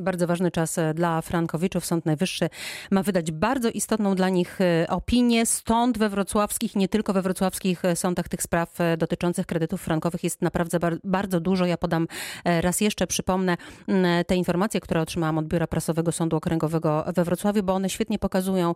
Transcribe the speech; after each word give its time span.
Bardzo 0.00 0.26
ważny 0.26 0.50
czas 0.50 0.78
e, 0.78 0.94
dla 0.94 1.22
frankowiczów. 1.22 1.86
Sąd 1.86 2.06
Najwyższy 2.06 2.48
ma 2.90 3.02
wydać 3.02 3.32
bardzo 3.32 3.70
istotną 3.70 4.14
dla 4.14 4.28
nich 4.28 4.60
e, 4.60 4.86
opinię. 4.88 5.46
Stąd 5.46 5.98
we 5.98 6.08
wrocławskich, 6.08 6.76
nie 6.76 6.88
tylko 6.88 7.12
we 7.12 7.22
wrocławskich 7.22 7.84
e, 7.84 7.96
sądach 7.96 8.28
tych 8.28 8.42
spraw 8.42 8.78
dotyczących 8.98 9.46
kredytów 9.46 9.82
frankowych 9.82 10.24
jest 10.24 10.42
naprawdę 10.42 10.78
bardzo 11.04 11.40
dużo. 11.40 11.66
Ja 11.66 11.76
podam 11.76 12.06
raz 12.44 12.80
jeszcze, 12.80 13.06
przypomnę 13.06 13.56
te 14.26 14.36
informacje, 14.36 14.80
które 14.80 15.00
otrzymałam 15.00 15.38
od 15.38 15.46
Biura 15.46 15.66
Prasowego 15.66 16.12
Sądu 16.12 16.36
Okręgowego 16.36 17.04
we 17.14 17.24
Wrocławiu, 17.24 17.62
bo 17.62 17.72
one 17.72 17.90
świetnie 17.90 18.18
pokazują, 18.18 18.74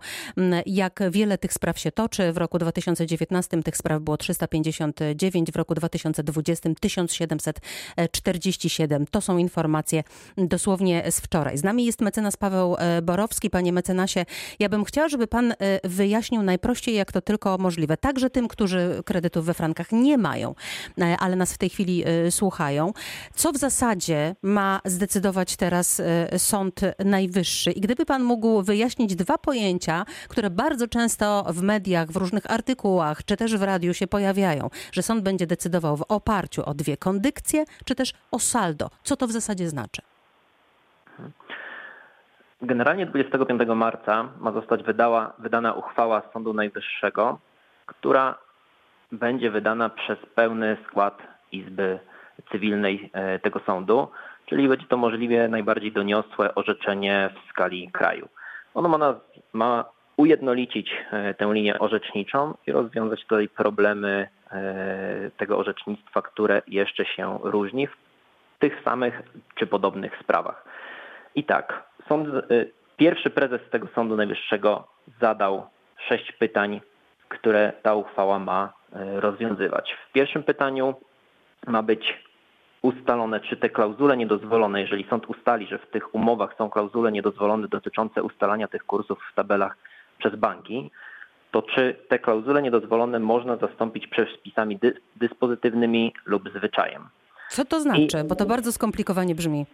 jak 0.66 1.00
wiele 1.11 1.38
tych 1.38 1.52
spraw 1.52 1.79
się 1.79 1.93
toczy. 1.93 2.32
W 2.32 2.36
roku 2.36 2.59
2019 2.59 3.62
tych 3.62 3.77
spraw 3.77 4.02
było 4.02 4.16
359, 4.16 5.52
w 5.52 5.56
roku 5.56 5.75
2020 5.75 6.68
1747. 6.80 9.06
To 9.11 9.20
są 9.20 9.38
informacje 9.38 10.04
dosłownie 10.36 11.12
z 11.15 11.21
wczoraj. 11.21 11.59
Z 11.59 11.65
nami 11.65 11.85
jest 11.85 12.01
mecenas 12.01 12.37
Paweł 12.37 12.77
e, 12.79 13.02
Borowski. 13.02 13.51
Panie 13.51 13.73
mecenasie, 13.73 14.25
ja 14.59 14.69
bym 14.69 14.84
chciała, 14.84 15.09
żeby 15.09 15.27
pan 15.27 15.52
e, 15.52 15.57
wyjaśnił 15.84 16.43
najprościej, 16.43 16.95
jak 16.95 17.12
to 17.12 17.21
tylko 17.21 17.59
możliwe. 17.59 17.97
Także 17.97 18.30
tym, 18.30 18.48
którzy 18.48 19.02
kredytów 19.05 19.45
we 19.45 19.55
frankach 19.55 19.93
nie 19.93 20.19
mają, 20.19 20.55
e, 21.01 21.16
ale 21.16 21.37
nas 21.37 21.52
w 21.52 21.59
tej 21.59 21.69
chwili 21.69 22.05
słuchają. 22.30 22.93
Co 23.35 23.52
w 23.52 23.57
zasadzie 23.57 24.37
ma 24.43 24.80
zdecydować 24.85 25.57
teraz 25.57 26.02
Sąd 26.38 26.80
Najwyższy? 27.05 27.73
I 27.73 27.80
gdyby 27.80 28.07
pan 28.07 28.23
mógł 28.23 28.62
wyjaśnić 28.62 29.15
dwa 29.15 29.38
pojęcia, 29.38 30.05
które 30.29 30.51
bardzo 30.51 30.88
często 30.88 31.45
w 31.49 31.62
mediach, 31.62 32.10
w 32.12 32.16
różnych 32.16 32.51
artykułach, 32.51 33.24
czy 33.24 33.37
też 33.37 33.57
w 33.57 33.62
radiu 33.62 33.95
się 33.95 34.07
pojawiają, 34.07 34.71
że 34.93 35.02
sąd 35.02 35.23
będzie 35.23 35.46
decydował 35.46 35.96
w 35.96 36.05
oparciu 36.09 36.65
o 36.65 36.74
dwie 36.74 36.96
kondykcje, 36.96 37.65
czy 37.85 37.95
też 37.95 38.12
o 38.30 38.38
saldo. 38.38 38.91
Co 39.05 39.16
to 39.16 39.27
w 39.27 39.33
zasadzie 39.33 39.69
znaczy? 39.69 40.02
Generalnie 42.64 43.06
25 43.06 43.68
marca 43.68 44.28
ma 44.41 44.52
zostać 44.52 44.82
wydała, 44.82 45.32
wydana 45.38 45.73
uchwała 45.73 46.23
Sądu 46.32 46.54
Najwyższego, 46.54 47.38
która 47.87 48.38
będzie 49.12 49.51
wydana 49.51 49.88
przez 49.88 50.18
pełny 50.34 50.76
skład 50.87 51.18
Izby 51.52 51.98
Cywilnej 52.52 53.10
e, 53.12 53.38
tego 53.38 53.60
sądu, 53.66 54.09
czyli 54.46 54.68
będzie 54.68 54.87
to 54.87 54.96
możliwie 54.96 55.48
najbardziej 55.48 55.93
doniosłe 55.93 56.54
orzeczenie 56.54 57.30
w 57.34 57.51
skali 57.51 57.90
kraju. 57.93 58.29
Ono 58.74 58.88
ma, 58.88 59.15
ma 59.52 59.84
ujednolicić 60.16 60.90
e, 61.12 61.34
tę 61.34 61.52
linię 61.52 61.78
orzeczniczą 61.78 62.54
i 62.66 62.73
rozwiązać 62.73 63.21
tutaj 63.23 63.49
problemy 63.49 64.28
e, 64.50 65.31
tego 65.37 65.59
orzecznictwa, 65.59 66.22
które 66.22 66.62
jeszcze 66.66 67.04
się 67.04 67.38
różni 67.43 67.87
w 67.87 67.97
tych 68.59 68.82
samych 68.84 69.22
czy 69.54 69.66
podobnych 69.66 70.19
sprawach. 70.21 70.74
I 71.34 71.44
tak, 71.44 71.84
sąd, 72.09 72.28
y, 72.50 72.72
pierwszy 72.97 73.31
prezes 73.31 73.60
tego 73.71 73.88
Sądu 73.94 74.16
Najwyższego 74.16 74.88
zadał 75.21 75.66
sześć 76.09 76.32
pytań, 76.32 76.81
które 77.28 77.72
ta 77.82 77.94
uchwała 77.94 78.38
ma 78.38 78.72
y, 79.16 79.21
rozwiązywać. 79.21 79.97
W 80.09 80.12
pierwszym 80.12 80.43
pytaniu 80.43 80.94
ma 81.66 81.82
być 81.82 82.25
ustalone, 82.82 83.41
czy 83.41 83.56
te 83.56 83.71
klauzule 83.71 84.16
niedozwolone, 84.16 84.81
jeżeli 84.81 85.06
sąd 85.10 85.27
ustali, 85.27 85.66
że 85.66 85.78
w 85.78 85.91
tych 85.91 86.15
umowach 86.15 86.55
są 86.59 86.71
klauzule 86.71 87.12
niedozwolone 87.12 87.69
dotyczące 87.69 88.22
ustalania 88.22 88.69
tych 88.69 88.84
kursów 88.84 89.19
w 89.32 89.34
tabelach 89.34 89.77
przez 90.19 90.37
banki, 90.37 90.91
to 91.50 91.62
czy 91.62 91.97
te 92.09 92.19
klauzule 92.19 92.62
niedozwolone 92.62 93.19
można 93.19 93.56
zastąpić 93.56 94.06
przepisami 94.06 94.77
dy 94.77 94.94
dyspozytywnymi 95.16 96.12
lub 96.27 96.50
zwyczajem. 96.56 97.09
Co 97.49 97.65
to 97.65 97.81
znaczy? 97.81 98.21
I... 98.25 98.28
Bo 98.28 98.34
to 98.34 98.47
bardzo 98.47 98.72
skomplikowanie 98.72 99.34
brzmi. 99.34 99.66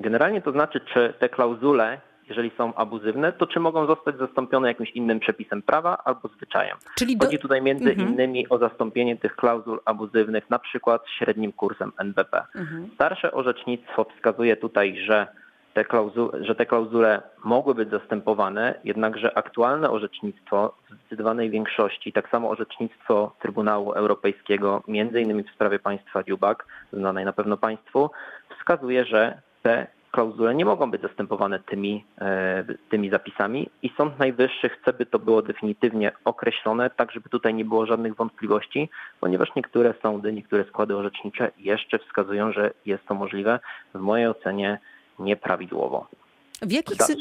Generalnie 0.00 0.42
to 0.42 0.52
znaczy, 0.52 0.80
czy 0.80 1.14
te 1.18 1.28
klauzule, 1.28 2.00
jeżeli 2.28 2.50
są 2.58 2.74
abuzywne, 2.74 3.32
to 3.32 3.46
czy 3.46 3.60
mogą 3.60 3.86
zostać 3.86 4.16
zastąpione 4.16 4.68
jakimś 4.68 4.90
innym 4.90 5.20
przepisem 5.20 5.62
prawa 5.62 5.98
albo 6.04 6.28
zwyczajem. 6.28 6.76
Czyli 6.98 7.16
do... 7.16 7.26
Chodzi 7.26 7.38
tutaj 7.38 7.62
między 7.62 7.90
mhm. 7.90 8.08
innymi 8.08 8.48
o 8.48 8.58
zastąpienie 8.58 9.16
tych 9.16 9.36
klauzul 9.36 9.80
abuzywnych 9.84 10.50
na 10.50 10.58
przykład 10.58 11.02
średnim 11.18 11.52
kursem 11.52 11.92
NBP. 11.98 12.44
Mhm. 12.54 12.88
Starsze 12.94 13.32
orzecznictwo 13.32 14.06
wskazuje 14.16 14.56
tutaj, 14.56 14.96
że 15.06 15.26
te, 15.74 15.84
klauzule, 15.84 16.44
że 16.44 16.54
te 16.54 16.66
klauzule 16.66 17.22
mogły 17.44 17.74
być 17.74 17.90
zastępowane, 17.90 18.74
jednakże 18.84 19.38
aktualne 19.38 19.90
orzecznictwo 19.90 20.74
w 20.90 20.94
zdecydowanej 20.94 21.50
większości, 21.50 22.12
tak 22.12 22.28
samo 22.28 22.50
orzecznictwo 22.50 23.36
Trybunału 23.42 23.92
Europejskiego, 23.92 24.82
między 24.88 25.20
innymi 25.20 25.42
w 25.42 25.50
sprawie 25.50 25.78
państwa 25.78 26.22
Dziubak, 26.22 26.66
znanej 26.92 27.24
na 27.24 27.32
pewno 27.32 27.56
państwu, 27.56 28.10
wskazuje, 28.58 29.04
że 29.04 29.42
te 29.64 29.86
klauzule 30.10 30.54
nie 30.54 30.64
mogą 30.64 30.90
być 30.90 31.02
zastępowane 31.02 31.60
tymi, 31.60 32.04
e, 32.20 32.64
tymi 32.90 33.10
zapisami 33.10 33.70
i 33.82 33.90
Sąd 33.96 34.18
Najwyższy 34.18 34.68
chce, 34.68 34.92
by 34.92 35.06
to 35.06 35.18
było 35.18 35.42
definitywnie 35.42 36.12
określone, 36.24 36.90
tak 36.90 37.12
żeby 37.12 37.28
tutaj 37.28 37.54
nie 37.54 37.64
było 37.64 37.86
żadnych 37.86 38.14
wątpliwości, 38.14 38.88
ponieważ 39.20 39.48
niektóre 39.56 39.94
sądy, 40.02 40.32
niektóre 40.32 40.64
składy 40.64 40.96
orzecznicze 40.96 41.50
jeszcze 41.58 41.98
wskazują, 41.98 42.52
że 42.52 42.70
jest 42.86 43.06
to 43.06 43.14
możliwe. 43.14 43.60
W 43.94 43.98
mojej 43.98 44.26
ocenie 44.26 44.78
nieprawidłowo. 45.18 46.06
W 46.62 46.72
jakich... 46.72 46.96
Dalszej... 46.96 47.16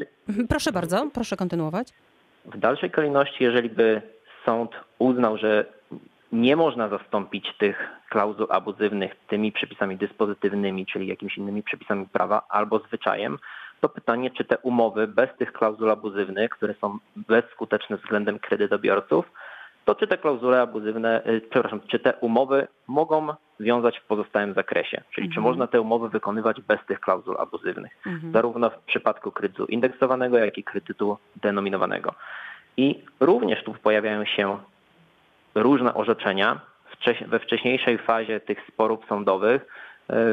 Proszę 0.49 0.71
bardzo, 0.71 1.07
proszę 1.13 1.37
kontynuować. 1.37 1.87
W 2.45 2.57
dalszej 2.57 2.91
kolejności, 2.91 3.43
jeżeli 3.43 3.69
by 3.69 4.01
sąd 4.45 4.71
uznał, 4.99 5.37
że 5.37 5.65
nie 6.33 6.55
można 6.55 6.89
zastąpić 6.89 7.57
tych 7.57 7.89
klauzul 8.09 8.47
abuzywnych 8.49 9.15
tymi 9.27 9.51
przepisami 9.51 9.97
dyspozytywnymi, 9.97 10.85
czyli 10.85 11.07
jakimiś 11.07 11.37
innymi 11.37 11.63
przepisami 11.63 12.05
prawa 12.07 12.41
albo 12.49 12.79
zwyczajem, 12.79 13.37
to 13.81 13.89
pytanie, 13.89 14.31
czy 14.31 14.45
te 14.45 14.57
umowy 14.57 15.07
bez 15.07 15.29
tych 15.37 15.53
klauzul 15.53 15.91
abuzywnych, 15.91 16.49
które 16.49 16.73
są 16.81 16.97
bezskuteczne 17.15 17.97
względem 17.97 18.39
kredytobiorców, 18.39 19.25
to 19.85 19.95
czy 19.95 20.07
te 20.07 20.17
klauzule 20.17 20.61
abuzywne, 20.61 21.27
y, 21.27 21.41
przepraszam, 21.49 21.81
czy 21.87 21.99
te 21.99 22.13
umowy 22.13 22.67
mogą 22.87 23.27
wiązać 23.59 23.99
w 23.99 24.05
pozostałym 24.05 24.53
zakresie, 24.53 25.01
czyli 25.15 25.27
mhm. 25.27 25.33
czy 25.33 25.41
można 25.41 25.67
te 25.67 25.81
umowy 25.81 26.09
wykonywać 26.09 26.61
bez 26.61 26.85
tych 26.87 26.99
klauzul 26.99 27.35
abuzywnych, 27.39 27.91
mhm. 28.05 28.33
zarówno 28.33 28.69
w 28.69 28.77
przypadku 28.77 29.31
kredytu 29.31 29.65
indeksowanego, 29.65 30.37
jak 30.37 30.57
i 30.57 30.63
kredytu 30.63 31.17
denominowanego. 31.35 32.13
I 32.77 33.03
również 33.19 33.63
tu 33.63 33.73
pojawiają 33.73 34.25
się 34.25 34.57
różne 35.55 35.93
orzeczenia. 35.93 36.59
We 37.27 37.39
wcześniejszej 37.39 37.97
fazie 37.97 38.39
tych 38.39 38.67
sporów 38.67 39.05
sądowych 39.09 39.61
y, 39.61 39.67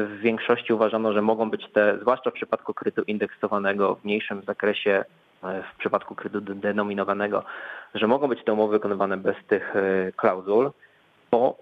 w 0.05 0.19
większości 0.21 0.73
uważano, 0.73 1.13
że 1.13 1.21
mogą 1.21 1.49
być 1.49 1.71
te, 1.73 1.97
zwłaszcza 2.01 2.29
w 2.29 2.33
przypadku 2.33 2.73
kredytu 2.73 3.01
indeksowanego 3.01 3.95
w 3.95 4.05
mniejszym 4.05 4.41
zakresie 4.43 5.03
E, 5.43 5.63
w 5.63 5.77
przypadku 5.77 6.15
kredytu 6.15 6.55
denominowanego, 6.55 7.43
że 7.93 8.07
mogą 8.07 8.27
być 8.27 8.43
te 8.43 8.53
umowy 8.53 8.73
wykonywane 8.73 9.17
bez 9.17 9.35
tych 9.47 9.75
e, 9.75 10.11
klauzul. 10.11 10.71
Po 11.29 11.57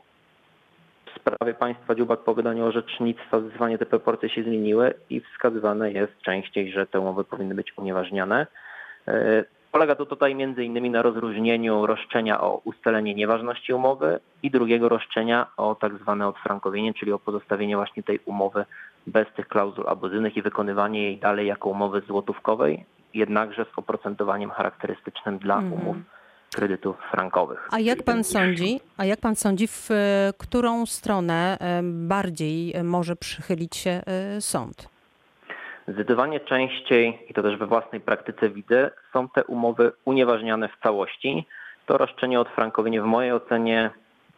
sprawie 1.16 1.54
państwa 1.54 1.96
Dziubak 1.96 2.20
po 2.20 2.34
wydaniu 2.34 2.66
orzecznictwa 2.66 3.40
zdecydowanie 3.40 3.78
te 3.78 3.86
proporcje 3.86 4.30
się 4.30 4.44
zmieniły 4.44 4.94
i 5.10 5.22
wskazywane 5.22 5.92
jest 5.92 6.22
częściej, 6.22 6.72
że 6.72 6.88
te 6.88 7.00
umowy 7.00 7.24
powinny 7.24 7.56
być 7.56 7.78
unieważniane. 7.78 8.48
E, 9.70 9.72
polega 9.72 9.96
to 9.96 10.06
tutaj 10.06 10.36
między 10.36 10.64
innymi 10.64 10.90
na 10.90 11.02
rozróżnieniu 11.02 11.86
roszczenia 11.86 12.42
o 12.42 12.62
ustalenie 12.64 13.16
nieważności 13.16 13.74
umowy 13.74 14.20
i 14.44 14.52
drugiego 14.52 14.90
roszczenia 14.90 15.48
o 15.58 15.76
tak 15.76 15.98
zwane 15.98 16.28
odfrankowienie, 16.28 16.94
czyli 16.94 17.12
o 17.12 17.20
pozostawienie 17.20 17.76
właśnie 17.76 18.04
tej 18.04 18.20
umowy 18.26 18.66
bez 19.08 19.28
tych 19.36 19.48
klauzul 19.48 19.88
abuzywnych 19.88 20.38
i 20.38 20.42
wykonywanie 20.42 21.04
jej 21.04 21.18
dalej 21.18 21.48
jako 21.48 21.70
umowy 21.70 22.02
złotówkowej, 22.08 22.86
jednakże 23.14 23.66
z 23.66 23.78
oprocentowaniem 23.78 24.50
charakterystycznym 24.50 25.38
dla 25.38 25.58
mm. 25.58 25.74
umów 25.74 25.98
kredytów 26.56 26.96
frankowych. 27.12 27.68
A 27.72 27.80
jak 27.80 28.04
pan 28.04 28.24
sądzi, 28.24 28.80
a 28.98 29.06
jak 29.06 29.20
pan 29.20 29.36
sądzi, 29.36 29.68
w 29.68 29.92
e, 29.92 30.34
którą 30.38 30.86
stronę 30.86 31.58
e, 31.60 31.82
bardziej 31.84 32.74
może 32.84 33.16
przychylić 33.16 33.76
się 33.76 34.02
e, 34.06 34.42
sąd? 34.42 34.99
Zdecydowanie 35.94 36.40
częściej, 36.40 37.20
i 37.30 37.34
to 37.34 37.44
też 37.44 37.58
we 37.58 37.68
własnej 37.68 38.02
praktyce 38.02 38.50
widzę, 38.50 38.92
są 39.14 39.30
te 39.30 39.44
umowy 39.44 39.92
unieważniane 40.06 40.70
w 40.70 40.84
całości. 40.84 41.46
To 41.86 41.98
roszczenie 41.98 42.40
odfrankowienie 42.40 43.02
w 43.02 43.06
mojej 43.06 43.32
ocenie 43.32 43.90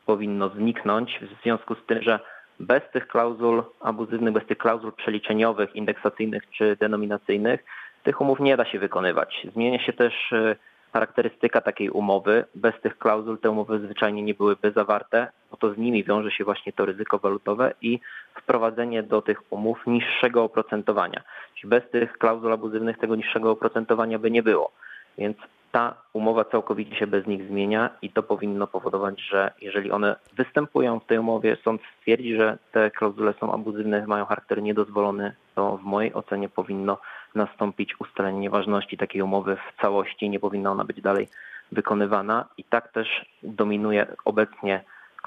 powinno 0.06 0.50
zniknąć 0.50 1.20
w 1.22 1.44
związku 1.44 1.76
z 1.76 1.86
tym, 1.86 2.02
że 2.02 2.20
bez 2.60 2.82
tych 2.94 3.08
klauzul 3.08 3.64
abuzywnych, 3.80 4.34
bez 4.34 4.46
tych 4.46 4.58
klauzul 4.58 4.94
przeliczeniowych, 4.94 5.76
indeksacyjnych 5.76 6.44
czy 6.52 6.76
denominacyjnych 6.76 7.64
tych 8.04 8.22
umów 8.22 8.40
nie 8.40 8.58
da 8.58 8.66
się 8.66 8.80
wykonywać. 8.80 9.48
Zmienia 9.54 9.80
się 9.80 9.94
też 9.94 10.34
e, 10.34 10.56
charakterystyka 10.94 11.62
takiej 11.62 11.90
umowy. 11.90 12.46
Bez 12.56 12.82
tych 12.82 12.98
klauzul 12.98 13.38
te 13.38 13.52
umowy 13.52 13.80
zwyczajnie 13.80 14.22
nie 14.22 14.34
byłyby 14.34 14.72
zawarte, 14.72 15.28
bo 15.52 15.58
to 15.58 15.74
z 15.74 15.78
nimi 15.78 16.04
wiąże 16.04 16.32
się 16.32 16.44
właśnie 16.44 16.74
to 16.74 16.86
ryzyko 16.86 17.20
walutowe 17.20 17.74
i 17.82 18.00
wprowadzenie 18.42 19.04
do 19.04 19.22
tych 19.22 19.54
umów 19.54 19.88
niższego 19.88 20.44
oprocentowania. 20.44 21.22
Czyli 21.56 21.70
bez 21.70 21.90
tych 21.90 22.18
klauzul 22.18 22.54
abuzywnych 22.54 22.98
tego 22.98 23.16
niższego 23.16 23.52
oprocentowania 23.52 24.20
by 24.20 24.32
nie 24.32 24.44
było. 24.44 24.72
Więc 25.18 25.38
ta 25.72 25.96
umowa 26.14 26.46
całkowicie 26.46 26.96
się 26.96 27.08
bez 27.08 27.28
nich 27.28 27.48
zmienia 27.48 27.90
i 28.02 28.10
to 28.10 28.24
powinno 28.24 28.68
powodować, 28.68 29.22
że 29.22 29.52
jeżeli 29.62 29.92
one 29.92 30.16
występują 30.34 31.00
w 31.00 31.06
tej 31.06 31.18
umowie, 31.18 31.58
sąd 31.64 31.82
stwierdzi, 31.98 32.36
że 32.36 32.58
te 32.72 32.92
klauzule 32.92 33.34
są 33.40 33.54
abuzywne, 33.54 34.08
mają 34.08 34.26
charakter 34.26 34.62
niedozwolony, 34.62 35.36
to 35.56 35.78
w 35.78 35.84
mojej 35.84 36.14
ocenie 36.14 36.50
powinno 36.50 36.98
nastąpić 37.36 38.00
ustalenie 38.00 38.40
nieważności 38.40 38.98
takiej 38.98 39.22
umowy 39.22 39.56
w 39.56 39.82
całości, 39.82 40.30
nie 40.30 40.40
powinna 40.40 40.72
ona 40.72 40.84
być 40.86 41.02
dalej 41.02 41.28
wykonywana. 41.72 42.46
I 42.58 42.64
tak 42.64 42.92
też 42.92 43.26
dominuje 43.44 44.08
obecnie 44.26 44.84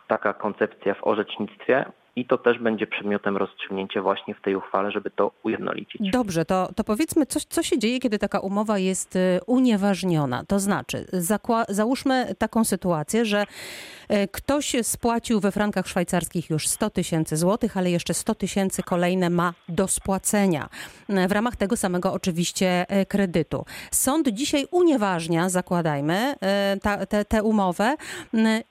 taka 0.07 0.33
koncepcja 0.33 0.95
w 0.95 1.07
orzecznictwie, 1.07 1.85
i 2.17 2.27
to 2.27 2.39
też 2.39 2.59
będzie 2.59 2.87
przedmiotem 2.87 3.37
rozstrzygnięcia 3.37 4.03
właśnie 4.03 4.35
w 4.35 4.41
tej 4.41 4.57
uchwale, 4.57 4.91
żeby 4.91 5.11
to 5.11 5.33
ujednolicić. 5.43 6.11
Dobrze, 6.11 6.45
to, 6.45 6.69
to 6.77 6.85
powiedzmy, 6.85 7.27
co, 7.27 7.41
co 7.49 7.63
się 7.63 7.79
dzieje, 7.79 8.01
kiedy 8.01 8.19
taka 8.19 8.41
umowa 8.41 8.79
jest 8.79 9.17
y, 9.17 9.41
unieważniona. 9.47 10.45
To 10.45 10.59
znaczy, 10.59 11.07
załóżmy 11.69 12.35
taką 12.39 12.65
sytuację, 12.65 13.25
że 13.25 13.43
y, 13.43 14.29
ktoś 14.33 14.77
spłacił 14.83 15.41
we 15.41 15.53
frankach 15.53 15.89
szwajcarskich 15.89 16.51
już 16.51 16.69
100 16.69 16.91
tysięcy 16.91 17.37
złotych, 17.37 17.77
ale 17.77 17.91
jeszcze 17.91 18.15
100 18.15 18.35
tysięcy 18.35 18.83
kolejne 18.83 19.31
ma 19.31 19.55
do 19.69 19.89
spłacenia. 19.89 20.69
W 21.29 21.33
ramach 21.33 21.57
tego 21.57 21.77
samego 21.77 22.13
oczywiście 22.13 22.87
y, 23.03 23.07
kredytu. 23.07 23.65
Sąd 23.91 24.29
dzisiaj 24.29 24.67
unieważnia, 24.71 25.49
zakładajmy, 25.49 26.35
tę 27.29 27.43
umowę 27.43 27.97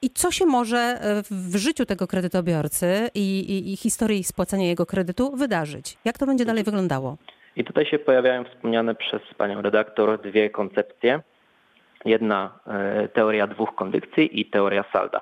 i 0.02 0.10
co 0.10 0.32
się 0.32 0.46
może 0.46 1.00
w 1.32 1.56
życiu 1.56 1.86
tego 1.86 2.08
kredytobiorcy 2.08 3.10
i 3.16 3.33
i, 3.40 3.74
i, 3.74 3.78
historii 3.78 4.24
spłacania 4.24 4.68
jego 4.68 4.86
kredytu 4.86 5.36
wydarzyć. 5.36 5.98
Jak 6.06 6.18
to 6.18 6.26
będzie 6.26 6.46
dalej 6.46 6.64
wyglądało? 6.64 7.18
I 7.56 7.64
tutaj 7.64 7.86
się 7.86 8.00
pojawiają 8.00 8.44
wspomniane 8.44 8.96
przez 8.96 9.22
panią 9.38 9.62
redaktor 9.62 10.22
dwie 10.22 10.50
koncepcje. 10.50 11.22
Jedna 12.06 12.60
e, 12.68 13.08
teoria 13.08 13.48
dwóch 13.48 13.76
kondycji 13.76 14.40
i 14.40 14.46
teoria 14.46 14.84
salda. 14.94 15.22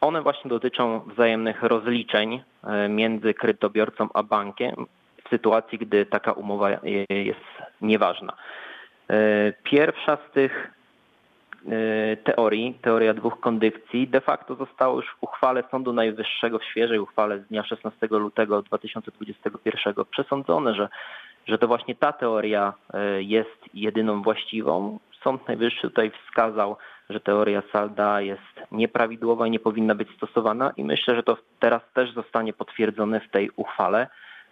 One 0.00 0.22
właśnie 0.22 0.48
dotyczą 0.48 1.00
wzajemnych 1.00 1.62
rozliczeń 1.62 2.42
e, 2.64 2.88
między 2.88 3.34
kredytobiorcą 3.34 4.08
a 4.14 4.22
bankiem 4.22 4.86
w 5.24 5.28
sytuacji, 5.28 5.78
gdy 5.78 6.06
taka 6.06 6.32
umowa 6.32 6.70
jest 7.08 7.46
nieważna. 7.80 8.32
E, 9.10 9.52
pierwsza 9.62 10.18
z 10.28 10.32
tych 10.32 10.70
teorii, 12.24 12.78
teoria 12.82 13.14
dwóch 13.14 13.40
kondycji, 13.40 14.08
de 14.08 14.20
facto 14.20 14.54
zostało 14.54 14.96
już 14.96 15.06
w 15.06 15.16
uchwale 15.20 15.64
Sądu 15.70 15.92
Najwyższego, 15.92 16.58
w 16.58 16.64
świeżej 16.64 16.98
uchwale 16.98 17.38
z 17.38 17.46
dnia 17.46 17.64
16 17.64 18.06
lutego 18.10 18.62
2021 18.62 19.94
przesądzone, 20.10 20.74
że, 20.74 20.88
że 21.46 21.58
to 21.58 21.68
właśnie 21.68 21.94
ta 21.94 22.12
teoria 22.12 22.72
y, 23.18 23.22
jest 23.22 23.60
jedyną 23.74 24.22
właściwą. 24.22 24.98
Sąd 25.22 25.48
Najwyższy 25.48 25.80
tutaj 25.80 26.10
wskazał, 26.10 26.76
że 27.10 27.20
teoria 27.20 27.62
Salda 27.72 28.20
jest 28.20 28.60
nieprawidłowa 28.72 29.46
i 29.46 29.50
nie 29.50 29.60
powinna 29.60 29.94
być 29.94 30.08
stosowana 30.16 30.72
i 30.76 30.84
myślę, 30.84 31.16
że 31.16 31.22
to 31.22 31.36
teraz 31.58 31.82
też 31.94 32.12
zostanie 32.14 32.52
potwierdzone 32.52 33.20
w 33.20 33.30
tej 33.30 33.50
uchwale. 33.56 34.06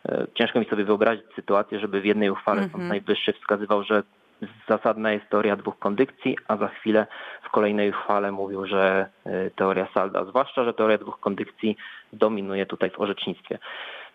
Y, 0.09 0.27
ciężko 0.35 0.61
mi 0.61 0.67
sobie 0.67 0.85
wyobrazić 0.85 1.25
sytuację, 1.37 1.81
żeby 1.81 2.01
w 2.01 2.05
jednej 2.05 2.31
uchwale 2.31 2.61
Sąd 2.61 2.75
mhm. 2.75 2.89
Najwyższy 2.89 3.33
wskazywał, 3.33 3.83
że 3.83 4.03
zasadna 4.69 5.13
jest 5.13 5.29
teoria 5.29 5.57
dwóch 5.57 5.79
kondycji, 5.79 6.37
a 6.49 6.57
za 6.57 6.69
chwilę 6.69 7.07
w 7.43 7.51
kolejnej 7.51 7.91
uchwale 7.91 8.33
mówił, 8.33 8.67
że 8.67 9.09
y, 9.27 9.51
teoria 9.57 9.89
salda, 9.95 10.25
zwłaszcza, 10.25 10.65
że 10.65 10.75
teoria 10.75 10.99
dwóch 10.99 11.21
kondycji 11.21 11.77
dominuje 12.13 12.67
tutaj 12.67 12.91
w 12.91 13.01
orzecznictwie. 13.01 13.59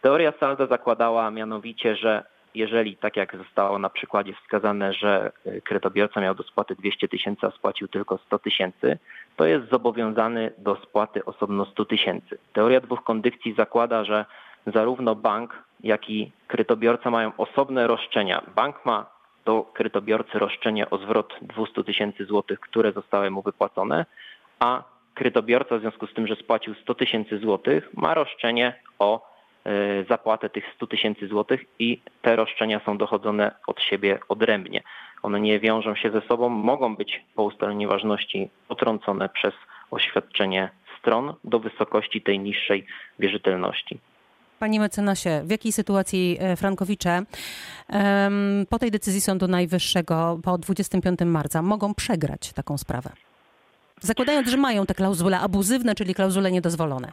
Teoria 0.01 0.33
salda 0.39 0.65
zakładała 0.65 1.31
mianowicie, 1.31 1.95
że 1.95 2.23
jeżeli, 2.55 2.97
tak 2.97 3.17
jak 3.17 3.37
zostało 3.37 3.79
na 3.79 3.89
przykładzie 3.89 4.33
wskazane, 4.33 4.93
że 4.93 5.31
y, 5.45 5.61
kredytobiorca 5.61 6.21
miał 6.21 6.35
do 6.35 6.43
spłaty 6.43 6.75
200 6.75 7.07
tysięcy, 7.07 7.47
a 7.47 7.51
spłacił 7.51 7.87
tylko 7.87 8.17
100 8.17 8.39
tysięcy, 8.39 8.97
to 9.35 9.45
jest 9.45 9.69
zobowiązany 9.69 10.51
do 10.57 10.75
spłaty 10.75 11.25
osobno 11.25 11.65
100 11.65 11.85
tysięcy. 11.85 12.37
Teoria 12.53 12.79
dwóch 12.79 13.03
kondycji 13.03 13.53
zakłada, 13.53 14.03
że 14.03 14.25
zarówno 14.67 15.15
bank, 15.15 15.63
jak 15.83 16.09
i 16.09 16.31
kredytobiorca 16.47 17.09
mają 17.09 17.31
osobne 17.37 17.87
roszczenia. 17.87 18.43
Bank 18.55 18.85
ma 18.85 19.12
do 19.45 19.65
kredytobiorcy 19.73 20.39
roszczenie 20.39 20.89
o 20.89 20.97
zwrot 20.97 21.33
200 21.41 21.83
tysięcy 21.83 22.25
złotych, 22.25 22.59
które 22.59 22.91
zostały 22.91 23.31
mu 23.31 23.41
wypłacone, 23.41 24.05
a 24.59 24.83
kredytobiorca 25.13 25.77
w 25.77 25.81
związku 25.81 26.07
z 26.07 26.13
tym, 26.13 26.27
że 26.27 26.35
spłacił 26.35 26.73
100 26.75 26.95
tysięcy 26.95 27.39
złotych, 27.39 27.89
ma 27.93 28.13
roszczenie 28.13 28.79
o 28.99 29.29
e, 29.65 30.03
zapłatę 30.09 30.49
tych 30.49 30.65
100 30.75 30.87
tysięcy 30.87 31.27
złotych 31.27 31.65
i 31.79 32.01
te 32.21 32.35
roszczenia 32.35 32.81
są 32.85 32.97
dochodzone 32.97 33.51
od 33.67 33.81
siebie 33.81 34.19
odrębnie. 34.29 34.83
One 35.23 35.39
nie 35.39 35.59
wiążą 35.59 35.95
się 35.95 36.11
ze 36.11 36.21
sobą, 36.21 36.49
mogą 36.49 36.95
być 36.95 37.21
po 37.35 37.43
ustaleniu 37.43 37.79
nieważności 37.79 38.49
potrącone 38.67 39.29
przez 39.29 39.53
oświadczenie 39.91 40.69
stron 40.99 41.33
do 41.43 41.59
wysokości 41.59 42.21
tej 42.21 42.39
niższej 42.39 42.85
wierzytelności. 43.19 43.99
Panie 44.63 44.79
mecenasie, 44.79 45.41
w 45.43 45.51
jakiej 45.51 45.71
sytuacji 45.71 46.37
e, 46.39 46.55
Frankowicze 46.55 47.21
po 48.69 48.79
tej 48.79 48.91
decyzji 48.91 49.21
Sądu 49.21 49.47
Najwyższego 49.47 50.39
po 50.43 50.57
25 50.57 51.19
marca 51.25 51.61
mogą 51.61 51.93
przegrać 51.93 52.53
taką 52.53 52.77
sprawę? 52.77 53.09
Zakładając, 54.01 54.49
że 54.49 54.57
mają 54.57 54.85
te 54.85 54.93
klauzule 54.93 55.39
abuzywne, 55.39 55.95
czyli 55.95 56.15
klauzule 56.15 56.51
niedozwolone. 56.51 57.11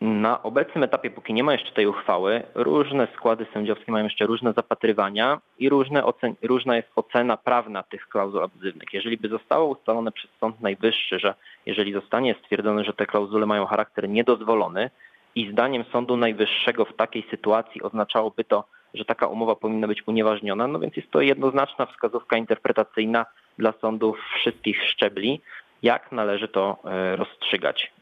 Na 0.00 0.42
obecnym 0.42 0.84
etapie, 0.84 1.10
póki 1.10 1.34
nie 1.34 1.44
ma 1.44 1.52
jeszcze 1.52 1.72
tej 1.72 1.86
uchwały, 1.86 2.42
różne 2.54 3.08
składy 3.16 3.46
sędziowskie 3.54 3.92
mają 3.92 4.04
jeszcze 4.04 4.26
różne 4.26 4.52
zapatrywania 4.52 5.40
i 5.58 5.68
różne 5.68 6.02
ocen- 6.02 6.34
różna 6.42 6.76
jest 6.76 6.88
ocena 6.96 7.36
prawna 7.36 7.82
tych 7.82 8.08
klauzul 8.08 8.44
abuzywnych. 8.44 8.88
Jeżeli 8.92 9.16
by 9.16 9.28
zostało 9.28 9.66
ustalone 9.66 10.12
przez 10.12 10.30
Sąd 10.40 10.60
Najwyższy, 10.60 11.18
że 11.18 11.34
jeżeli 11.66 11.92
zostanie 11.92 12.34
stwierdzone, 12.44 12.84
że 12.84 12.92
te 12.92 13.06
klauzule 13.06 13.46
mają 13.46 13.66
charakter 13.66 14.08
niedozwolony, 14.08 14.90
i 15.34 15.52
zdaniem 15.52 15.84
Sądu 15.92 16.16
Najwyższego 16.16 16.84
w 16.84 16.96
takiej 16.96 17.26
sytuacji 17.30 17.82
oznaczałoby 17.82 18.44
to, 18.44 18.64
że 18.94 19.04
taka 19.04 19.26
umowa 19.26 19.54
powinna 19.54 19.86
być 19.86 20.08
unieważniona, 20.08 20.66
no 20.66 20.78
więc 20.78 20.96
jest 20.96 21.10
to 21.10 21.20
jednoznaczna 21.20 21.86
wskazówka 21.86 22.36
interpretacyjna 22.36 23.26
dla 23.58 23.72
sądów 23.80 24.18
wszystkich 24.40 24.82
szczebli, 24.84 25.40
jak 25.82 26.12
należy 26.12 26.48
to 26.48 26.76
e, 26.84 27.16
rozstrzygać. 27.16 27.92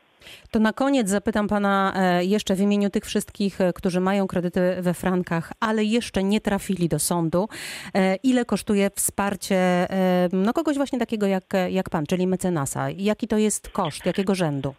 To 0.51 0.59
na 0.59 0.73
koniec 0.73 1.09
zapytam 1.09 1.49
pana 1.49 1.93
e, 1.97 2.25
jeszcze 2.25 2.55
w 2.55 2.61
imieniu 2.61 2.91
tych 2.91 3.05
wszystkich, 3.05 3.61
e, 3.61 3.73
którzy 3.73 4.01
mają 4.01 4.27
kredyty 4.27 4.77
we 4.81 4.95
frankach, 4.95 5.53
ale 5.61 5.85
jeszcze 5.85 6.25
nie 6.25 6.41
trafili 6.41 6.89
do 6.89 6.99
sądu. 6.99 7.49
Ile 8.23 8.45
kosztuje 8.45 8.91
wsparcie 8.95 9.87
no 10.33 10.53
kogoś 10.53 10.77
właśnie 10.77 10.99
takiego 10.99 11.27
jak, 11.27 11.45
jak 11.71 11.91
pan, 11.91 12.07
czyli 12.07 12.27
mecenasa? 12.27 12.87
Jaki 12.97 13.29
to 13.29 13.39
jest 13.39 13.69
koszt, 13.69 14.07
jakiego 14.07 14.35
rzędu? 14.35 14.75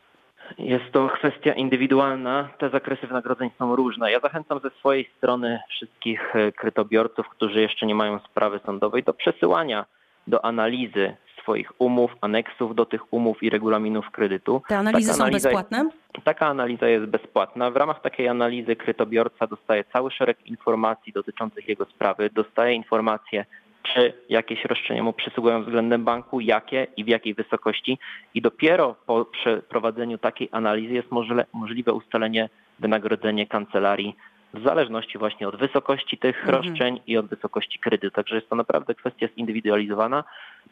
Jest 0.58 0.92
to 0.92 1.10
kwestia 1.10 1.54
indywidualna. 1.54 2.50
Te 2.58 2.70
zakresy 2.70 3.08
wynagrodzeń 3.08 3.50
są 3.60 3.76
różne. 3.76 4.12
Ja 4.12 4.20
zachęcam 4.20 4.60
ze 4.60 4.70
swojej 4.70 5.10
strony 5.18 5.60
wszystkich 5.70 6.36
e, 6.36 6.52
kredytobiorców, 6.52 7.30
którzy 7.30 7.62
jeszcze 7.62 7.86
nie 7.86 7.96
mają 7.96 8.20
sprawy 8.20 8.60
sądowej, 8.66 9.04
do 9.04 9.14
przesyłania 9.14 9.86
do 10.28 10.46
analizy 10.46 11.16
swoich 11.42 11.82
umów, 11.82 12.16
aneksów 12.22 12.76
do 12.76 12.86
tych 12.86 13.14
umów 13.14 13.44
i 13.44 13.50
regulaminów 13.50 14.12
kredytu. 14.12 14.62
Te 14.68 14.78
analizy 14.78 15.08
taka 15.08 15.18
są 15.18 15.24
analiza, 15.24 15.50
bezpłatne? 15.50 15.90
Taka 16.24 16.48
analiza 16.48 16.88
jest 16.88 17.06
bezpłatna. 17.06 17.72
W 17.72 17.76
ramach 17.76 18.02
takiej 18.02 18.28
analizy 18.28 18.76
kredytobiorca 18.76 19.48
dostaje 19.48 19.84
cały 19.84 20.12
szereg 20.12 20.46
informacji 20.46 21.14
dotyczących 21.14 21.70
jego 21.70 21.86
sprawy, 21.86 22.30
dostaje 22.34 22.74
informacje 22.74 23.46
czy 23.94 24.14
jakieś 24.30 24.66
roszczenia 24.66 25.04
mu 25.04 25.14
przysługują 25.14 25.64
względem 25.64 26.04
banku, 26.04 26.40
jakie 26.40 26.88
i 26.98 27.04
w 27.04 27.08
jakiej 27.08 27.34
wysokości. 27.34 28.00
I 28.34 28.42
dopiero 28.42 28.96
po 29.06 29.26
przeprowadzeniu 29.26 30.18
takiej 30.18 30.50
analizy 30.52 30.94
jest 30.94 31.08
możliwe 31.54 31.94
ustalenie 31.94 32.50
wynagrodzenia 32.80 33.46
kancelarii 33.46 34.16
w 34.54 34.64
zależności 34.64 35.18
właśnie 35.18 35.48
od 35.48 35.56
wysokości 35.56 36.18
tych 36.18 36.46
mhm. 36.46 36.56
roszczeń 36.56 37.00
i 37.08 37.18
od 37.18 37.26
wysokości 37.26 37.80
kredytu. 37.80 38.16
Także 38.16 38.36
jest 38.36 38.50
to 38.50 38.56
naprawdę 38.56 38.96
kwestia 38.96 39.28
zindywidualizowana, 39.38 40.24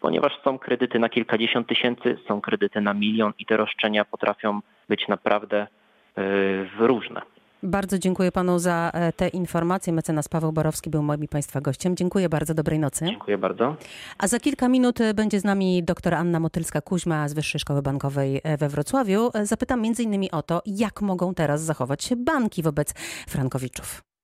ponieważ 0.01 0.41
są 0.43 0.60
kredyty 0.60 1.00
na 1.00 1.10
kilkadziesiąt 1.10 1.67
tysięcy, 1.67 2.17
są 2.27 2.41
kredyty 2.41 2.81
na 2.81 2.93
milion 2.93 3.34
i 3.39 3.45
te 3.45 3.57
roszczenia 3.57 4.05
potrafią 4.05 4.60
być 4.89 5.07
naprawdę 5.07 5.67
yy, 6.17 6.88
różne. 6.88 7.22
Bardzo 7.65 8.00
dziękuję 8.00 8.31
panu 8.31 8.60
za 8.60 8.91
e, 8.93 9.13
te 9.13 9.27
informacje. 9.27 9.93
Mecenas 9.93 10.27
Paweł 10.27 10.51
Borowski 10.51 10.89
był 10.89 11.03
moim 11.03 11.27
państwa 11.27 11.62
gościem. 11.62 11.95
Dziękuję 11.95 12.29
bardzo, 12.29 12.53
dobrej 12.53 12.79
nocy. 12.79 13.05
Dziękuję 13.05 13.38
bardzo. 13.38 13.75
A 14.17 14.27
za 14.27 14.39
kilka 14.39 14.67
minut 14.67 15.01
e, 15.01 15.13
będzie 15.13 15.39
z 15.39 15.43
nami 15.43 15.84
dr 15.84 16.13
Anna 16.13 16.39
Motylska-Kuźma 16.39 17.27
z 17.29 17.34
Wyższej 17.34 17.60
Szkoły 17.60 17.81
Bankowej 17.81 18.41
e, 18.43 18.57
we 18.57 18.69
Wrocławiu. 18.69 19.31
Zapytam 19.43 19.81
między 19.81 20.03
innymi 20.03 20.31
o 20.31 20.41
to, 20.41 20.62
jak 20.65 21.01
mogą 21.01 21.34
teraz 21.34 21.62
zachować 21.62 22.03
się 22.03 22.15
banki 22.15 22.63
wobec 22.63 22.93
frankowiczów. 23.27 24.14